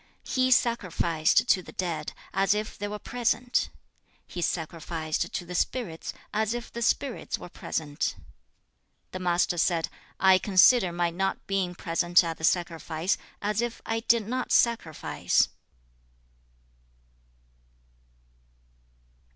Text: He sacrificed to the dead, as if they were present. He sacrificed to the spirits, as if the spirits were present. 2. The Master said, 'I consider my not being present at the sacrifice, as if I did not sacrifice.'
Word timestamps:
He 0.23 0.49
sacrificed 0.49 1.47
to 1.47 1.61
the 1.61 1.73
dead, 1.73 2.13
as 2.33 2.55
if 2.55 2.75
they 2.75 2.87
were 2.87 2.97
present. 2.97 3.69
He 4.25 4.41
sacrificed 4.41 5.31
to 5.31 5.45
the 5.45 5.53
spirits, 5.53 6.11
as 6.33 6.55
if 6.55 6.71
the 6.73 6.81
spirits 6.81 7.37
were 7.37 7.49
present. 7.49 8.15
2. 9.11 9.11
The 9.11 9.19
Master 9.19 9.59
said, 9.59 9.89
'I 10.19 10.39
consider 10.39 10.91
my 10.91 11.11
not 11.11 11.45
being 11.45 11.75
present 11.75 12.23
at 12.23 12.37
the 12.39 12.43
sacrifice, 12.43 13.15
as 13.43 13.61
if 13.61 13.79
I 13.85 13.99
did 13.99 14.27
not 14.27 14.51
sacrifice.' 14.51 15.49